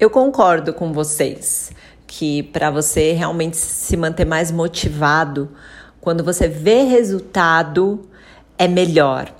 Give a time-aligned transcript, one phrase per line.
[0.00, 1.70] Eu concordo com vocês
[2.06, 5.50] que para você realmente se manter mais motivado,
[6.00, 8.08] quando você vê resultado,
[8.56, 9.30] é melhor.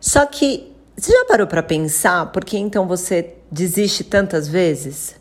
[0.00, 5.16] Só que você já parou para pensar por que então você desiste tantas vezes?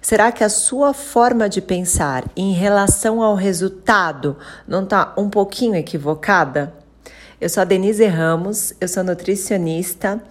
[0.00, 5.74] Será que a sua forma de pensar em relação ao resultado não está um pouquinho
[5.74, 6.72] equivocada?
[7.38, 10.22] Eu sou a Denise Ramos, eu sou nutricionista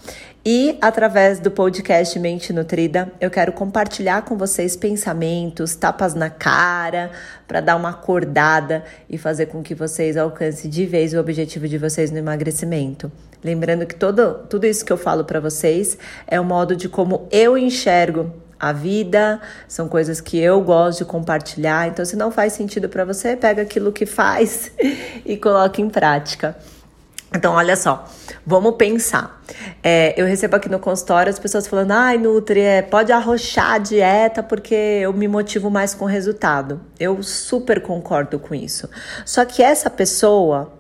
[0.45, 7.11] e através do podcast Mente Nutrida, eu quero compartilhar com vocês pensamentos, tapas na cara,
[7.47, 11.77] para dar uma acordada e fazer com que vocês alcancem de vez o objetivo de
[11.77, 13.09] vocês no emagrecimento.
[13.41, 17.25] Lembrando que todo, tudo isso que eu falo para vocês é o modo de como
[17.31, 18.29] eu enxergo
[18.59, 21.87] a vida, são coisas que eu gosto de compartilhar.
[21.87, 24.71] Então, se não faz sentido para você, pega aquilo que faz
[25.25, 26.53] e coloca em prática.
[27.35, 28.05] Então, olha só,
[28.45, 29.41] vamos pensar.
[29.81, 33.77] É, eu recebo aqui no consultório as pessoas falando: ai, Nutri, é, pode arrochar a
[33.79, 36.79] dieta porque eu me motivo mais com o resultado.
[36.99, 38.87] Eu super concordo com isso.
[39.25, 40.71] Só que essa pessoa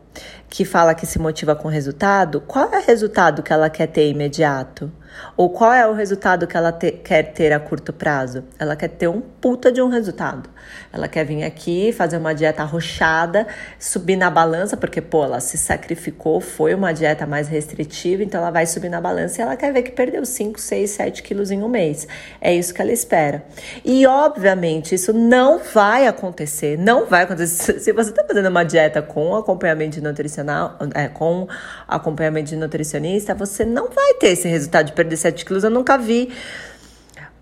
[0.47, 3.87] que fala que se motiva com o resultado, qual é o resultado que ela quer
[3.87, 4.91] ter imediato?
[5.35, 8.43] Ou qual é o resultado que ela te, quer ter a curto prazo?
[8.59, 10.49] Ela quer ter um puta de um resultado.
[10.91, 13.47] Ela quer vir aqui, fazer uma dieta arrochada,
[13.79, 18.51] subir na balança, porque, pô, ela se sacrificou, foi uma dieta mais restritiva, então ela
[18.51, 21.63] vai subir na balança e ela quer ver que perdeu 5, 6, 7 quilos em
[21.63, 22.07] um mês.
[22.39, 23.43] É isso que ela espera.
[23.83, 26.77] E, obviamente, isso não vai acontecer.
[26.77, 27.79] Não vai acontecer.
[27.79, 31.47] Se você está fazendo uma dieta com acompanhamento nutricional, é, com
[31.87, 35.63] acompanhamento de nutricionista, você não vai ter esse resultado de perder 7 quilos.
[35.63, 36.29] Eu nunca vi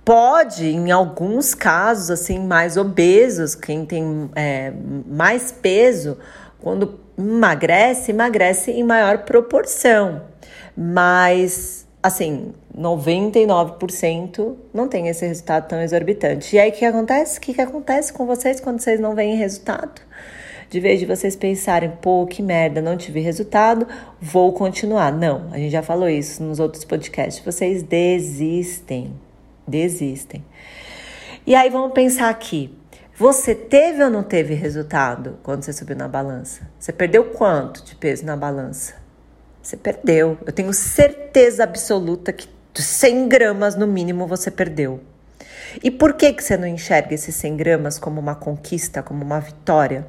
[0.04, 4.73] Pode, em alguns casos, assim, mais obesos, quem tem é,
[5.06, 6.17] mais peso,
[6.59, 10.23] quando emagrece, emagrece em maior proporção.
[10.76, 16.56] Mas, assim, 99% não tem esse resultado tão exorbitante.
[16.56, 17.38] E aí, o que acontece?
[17.38, 20.02] O que, que acontece com vocês quando vocês não veem resultado?
[20.72, 23.86] De vez de vocês pensarem, pô, que merda, não tive resultado,
[24.20, 25.11] vou continuar.
[25.11, 27.45] Não, a gente já falou isso nos outros podcasts.
[27.45, 29.14] Vocês desistem
[29.67, 30.43] desistem.
[31.45, 32.77] E aí vamos pensar aqui.
[33.17, 36.70] Você teve ou não teve resultado quando você subiu na balança?
[36.80, 38.95] Você perdeu quanto de peso na balança?
[39.61, 40.37] Você perdeu.
[40.45, 44.99] Eu tenho certeza absoluta que 100 gramas no mínimo você perdeu.
[45.83, 49.39] E por que, que você não enxerga esses 100 gramas como uma conquista, como uma
[49.39, 50.05] vitória?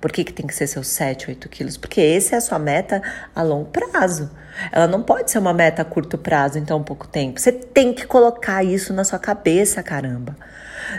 [0.00, 1.76] Por que, que tem que ser seus 7, 8 quilos?
[1.76, 3.02] Porque essa é a sua meta
[3.34, 4.30] a longo prazo.
[4.72, 7.40] Ela não pode ser uma meta a curto prazo em tão pouco tempo.
[7.40, 10.36] Você tem que colocar isso na sua cabeça, caramba.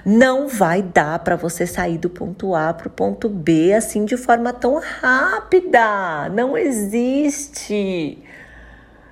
[0.05, 4.17] Não vai dar para você sair do ponto A para o ponto B assim de
[4.17, 6.29] forma tão rápida.
[6.29, 8.23] Não existe.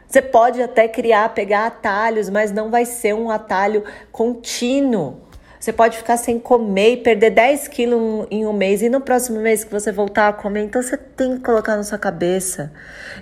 [0.07, 5.24] Você pode até criar, pegar atalhos, mas não vai ser um atalho contínuo.
[5.65, 9.39] Você pode ficar sem comer e perder 10 quilos em um mês e no próximo
[9.39, 10.61] mês que você voltar a comer.
[10.61, 12.71] Então você tem que colocar na sua cabeça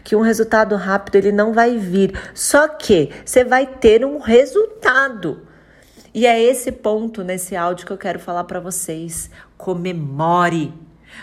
[0.04, 2.12] que um resultado rápido ele não vai vir.
[2.34, 5.48] Só que você vai ter um resultado.
[6.14, 9.30] E é esse ponto nesse áudio que eu quero falar para vocês.
[9.58, 10.74] Comemore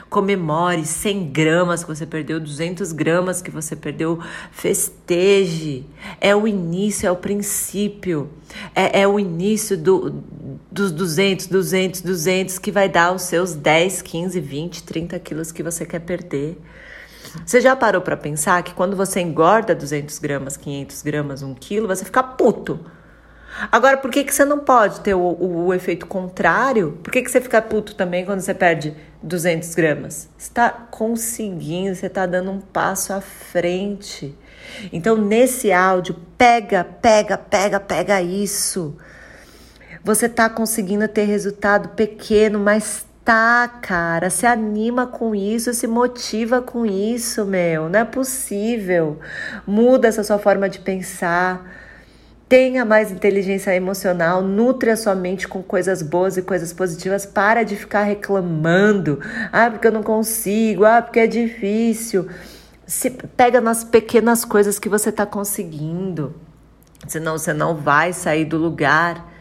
[0.08, 4.18] Comemore 100 gramas que você perdeu, 200 gramas que você perdeu.
[4.50, 5.86] Festeje.
[6.20, 8.30] É o início, é o princípio.
[8.74, 10.22] É, é o início do,
[10.70, 15.62] dos 200, 200, 200 que vai dar os seus 10, 15, 20, 30 quilos que
[15.62, 16.58] você quer perder.
[17.44, 21.86] Você já parou para pensar que quando você engorda 200 gramas, 500 gramas, 1 quilo,
[21.86, 22.80] você fica puto?
[23.70, 26.98] Agora, por que, que você não pode ter o, o, o efeito contrário?
[27.02, 30.28] Por que, que você fica puto também quando você perde 200 gramas?
[30.38, 34.36] Você está conseguindo, você está dando um passo à frente.
[34.92, 38.96] Então, nesse áudio, pega, pega, pega, pega isso.
[40.02, 44.30] Você está conseguindo ter resultado pequeno, mas tá, cara.
[44.30, 47.88] Se anima com isso, se motiva com isso, meu.
[47.88, 49.20] Não é possível.
[49.66, 51.89] Muda essa sua forma de pensar.
[52.50, 57.24] Tenha mais inteligência emocional, nutre a sua mente com coisas boas e coisas positivas.
[57.24, 59.20] Para de ficar reclamando.
[59.52, 60.84] Ah, porque eu não consigo.
[60.84, 62.26] Ah, porque é difícil.
[62.84, 66.34] Se pega nas pequenas coisas que você está conseguindo.
[67.06, 69.32] Senão você não vai sair do lugar.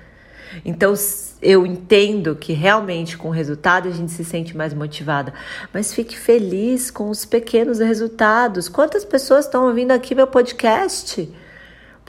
[0.63, 0.93] Então,
[1.41, 5.33] eu entendo que realmente com o resultado a gente se sente mais motivada,
[5.73, 8.69] mas fique feliz com os pequenos resultados.
[8.69, 11.27] Quantas pessoas estão ouvindo aqui meu podcast?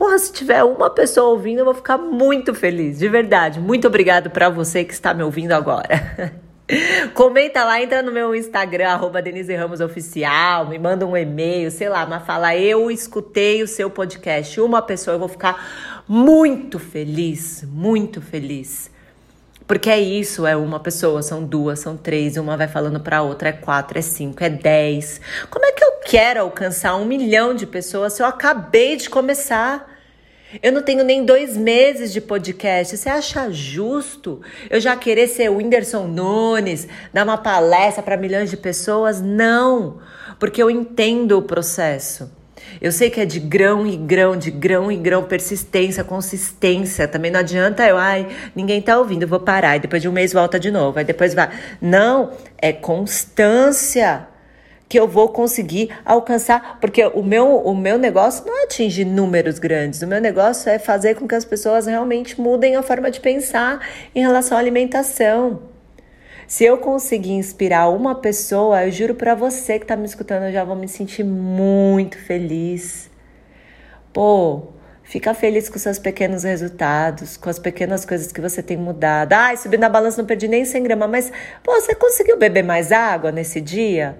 [0.00, 3.60] Porra, se tiver uma pessoa ouvindo, eu vou ficar muito feliz, de verdade.
[3.60, 6.40] Muito obrigado para você que está me ouvindo agora.
[7.12, 11.90] Comenta lá, entra no meu Instagram, arroba Denise Ramos Oficial, me manda um e-mail, sei
[11.90, 14.58] lá, mas fala, eu escutei o seu podcast.
[14.58, 18.90] Uma pessoa, eu vou ficar muito feliz, muito feliz.
[19.66, 23.50] Porque é isso, é uma pessoa, são duas, são três, uma vai falando para outra,
[23.50, 25.20] é quatro, é cinco, é dez.
[25.50, 29.89] Como é que eu quero alcançar um milhão de pessoas se eu acabei de começar?
[30.62, 32.96] Eu não tenho nem dois meses de podcast.
[32.96, 38.50] Você acha justo eu já querer ser o Whindersson Nunes, dar uma palestra para milhões
[38.50, 39.20] de pessoas?
[39.20, 39.98] Não,
[40.40, 42.30] porque eu entendo o processo.
[42.80, 47.06] Eu sei que é de grão e grão, de grão e grão, persistência, consistência.
[47.06, 49.76] Também não adianta eu, ai, ninguém tá ouvindo, vou parar.
[49.76, 50.98] E depois de um mês volta de novo.
[50.98, 51.50] Aí depois vai.
[51.80, 54.26] Não, é constância
[54.90, 59.60] que eu vou conseguir alcançar, porque o meu, o meu negócio não é atingir números
[59.60, 63.20] grandes, o meu negócio é fazer com que as pessoas realmente mudem a forma de
[63.20, 65.62] pensar em relação à alimentação.
[66.48, 70.52] Se eu conseguir inspirar uma pessoa, eu juro para você que tá me escutando, eu
[70.52, 73.08] já vou me sentir muito feliz.
[74.12, 74.72] Pô,
[75.04, 79.32] Fica feliz com seus pequenos resultados, com as pequenas coisas que você tem mudado.
[79.32, 81.32] Ai, subi na balança, não perdi nem 100 gramas, mas,
[81.64, 84.16] pô, você conseguiu beber mais água nesse dia?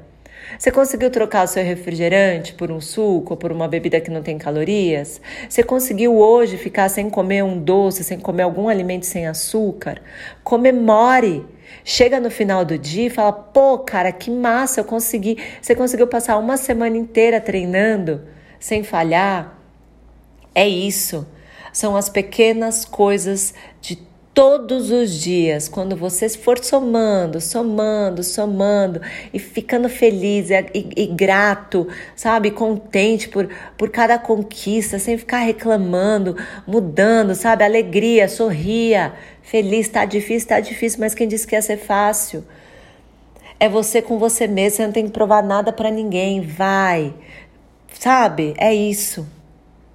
[0.58, 4.22] Você conseguiu trocar o seu refrigerante por um suco ou por uma bebida que não
[4.22, 5.20] tem calorias?
[5.48, 10.00] Você conseguiu hoje ficar sem comer um doce, sem comer algum alimento sem açúcar?
[10.42, 11.46] Comemore!
[11.84, 15.38] Chega no final do dia e fala: pô, cara, que massa, eu consegui.
[15.62, 18.22] Você conseguiu passar uma semana inteira treinando
[18.58, 19.58] sem falhar?
[20.54, 21.26] É isso.
[21.72, 29.00] São as pequenas coisas de todos os dias, quando você for somando, somando, somando
[29.34, 35.40] e ficando feliz e, e, e, grato, sabe, contente por, por cada conquista, sem ficar
[35.40, 36.36] reclamando,
[36.66, 39.12] mudando, sabe, alegria, sorria,
[39.42, 42.44] feliz, tá difícil, tá difícil, mas quem disse que ia ser fácil?
[43.58, 47.12] É você com você mesmo, você não tem que provar nada para ninguém, vai,
[47.92, 49.26] sabe, é isso,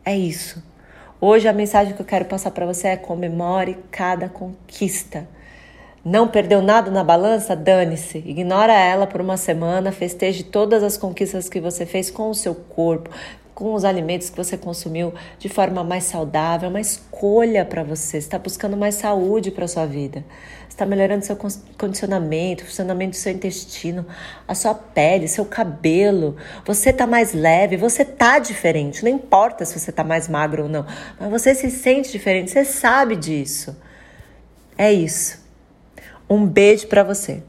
[0.04, 0.62] é isso.
[1.27, 5.27] Hoje a mensagem que eu quero passar para você é comemore cada conquista.
[6.06, 7.56] Não perdeu nada na balança?
[7.56, 8.19] Dane-se.
[8.19, 12.54] Ignora ela por uma semana, festeje todas as conquistas que você fez com o seu
[12.54, 13.10] corpo,
[13.56, 18.19] com os alimentos que você consumiu de forma mais saudável, uma escolha para você.
[18.19, 20.24] está buscando mais saúde para sua vida.
[20.69, 21.36] está melhorando seu
[21.75, 24.06] condicionamento, funcionamento do seu intestino,
[24.48, 26.36] a sua pele, seu cabelo.
[26.66, 29.04] Você está mais leve, você está diferente.
[29.04, 30.86] Não importa se você está mais magro ou não,
[31.19, 33.75] mas você se sente diferente, você sabe disso.
[34.78, 35.44] É isso.
[36.30, 37.44] Um beijo para você.